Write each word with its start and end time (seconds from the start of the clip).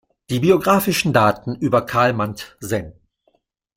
Die 0.31 0.39
biografischen 0.39 1.13
Daten 1.13 1.53
über 1.57 1.85
Carl 1.85 2.13
Mand 2.13 2.57
sen. 2.59 2.93